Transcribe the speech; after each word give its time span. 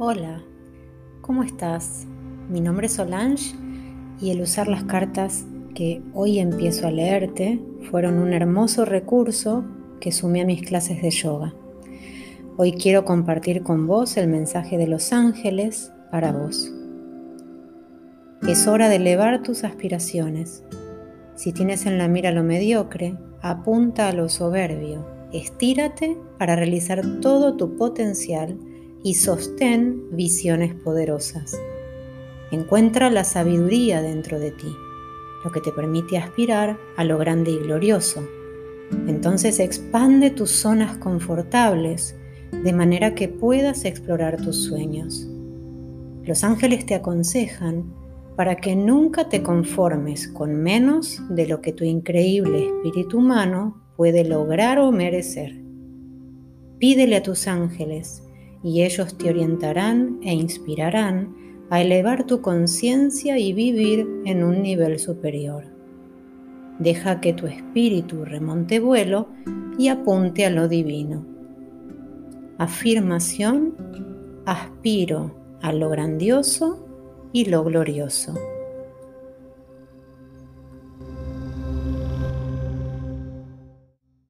Hola, 0.00 0.44
¿cómo 1.22 1.42
estás? 1.42 2.06
Mi 2.48 2.60
nombre 2.60 2.86
es 2.86 2.92
Solange 2.92 3.56
y 4.20 4.30
el 4.30 4.40
usar 4.40 4.68
las 4.68 4.84
cartas 4.84 5.44
que 5.74 6.00
hoy 6.14 6.38
empiezo 6.38 6.86
a 6.86 6.92
leerte 6.92 7.60
fueron 7.90 8.18
un 8.18 8.32
hermoso 8.32 8.84
recurso 8.84 9.64
que 10.00 10.12
sumé 10.12 10.42
a 10.42 10.46
mis 10.46 10.62
clases 10.62 11.02
de 11.02 11.10
yoga. 11.10 11.52
Hoy 12.56 12.74
quiero 12.74 13.04
compartir 13.04 13.64
con 13.64 13.88
vos 13.88 14.16
el 14.16 14.28
mensaje 14.28 14.78
de 14.78 14.86
los 14.86 15.12
ángeles 15.12 15.90
para 16.12 16.30
vos. 16.30 16.72
Es 18.46 18.68
hora 18.68 18.88
de 18.88 18.96
elevar 18.96 19.42
tus 19.42 19.64
aspiraciones. 19.64 20.62
Si 21.34 21.52
tienes 21.52 21.86
en 21.86 21.98
la 21.98 22.06
mira 22.06 22.30
lo 22.30 22.44
mediocre, 22.44 23.18
apunta 23.42 24.06
a 24.06 24.12
lo 24.12 24.28
soberbio. 24.28 25.04
Estírate 25.32 26.16
para 26.38 26.54
realizar 26.54 27.02
todo 27.20 27.56
tu 27.56 27.76
potencial 27.76 28.56
y 29.02 29.14
sostén 29.14 30.16
visiones 30.16 30.74
poderosas. 30.74 31.58
Encuentra 32.50 33.10
la 33.10 33.24
sabiduría 33.24 34.02
dentro 34.02 34.38
de 34.38 34.50
ti, 34.50 34.74
lo 35.44 35.52
que 35.52 35.60
te 35.60 35.72
permite 35.72 36.18
aspirar 36.18 36.78
a 36.96 37.04
lo 37.04 37.18
grande 37.18 37.50
y 37.50 37.58
glorioso. 37.58 38.26
Entonces 39.06 39.60
expande 39.60 40.30
tus 40.30 40.50
zonas 40.50 40.96
confortables 40.96 42.16
de 42.52 42.72
manera 42.72 43.14
que 43.14 43.28
puedas 43.28 43.84
explorar 43.84 44.38
tus 44.38 44.64
sueños. 44.64 45.28
Los 46.24 46.44
ángeles 46.44 46.86
te 46.86 46.94
aconsejan 46.94 47.92
para 48.36 48.56
que 48.56 48.76
nunca 48.76 49.28
te 49.28 49.42
conformes 49.42 50.28
con 50.28 50.54
menos 50.54 51.20
de 51.28 51.46
lo 51.46 51.60
que 51.60 51.72
tu 51.72 51.84
increíble 51.84 52.66
espíritu 52.66 53.18
humano 53.18 53.82
puede 53.96 54.24
lograr 54.24 54.78
o 54.78 54.92
merecer. 54.92 55.60
Pídele 56.78 57.16
a 57.16 57.22
tus 57.22 57.48
ángeles 57.48 58.22
y 58.62 58.82
ellos 58.82 59.16
te 59.16 59.30
orientarán 59.30 60.18
e 60.22 60.34
inspirarán 60.34 61.34
a 61.70 61.80
elevar 61.80 62.24
tu 62.24 62.40
conciencia 62.40 63.38
y 63.38 63.52
vivir 63.52 64.06
en 64.24 64.42
un 64.42 64.62
nivel 64.62 64.98
superior. 64.98 65.64
Deja 66.78 67.20
que 67.20 67.32
tu 67.32 67.46
espíritu 67.46 68.24
remonte 68.24 68.80
vuelo 68.80 69.28
y 69.78 69.88
apunte 69.88 70.46
a 70.46 70.50
lo 70.50 70.68
divino. 70.68 71.26
Afirmación, 72.58 73.74
aspiro 74.46 75.34
a 75.60 75.72
lo 75.72 75.90
grandioso 75.90 76.86
y 77.32 77.46
lo 77.46 77.64
glorioso. 77.64 78.34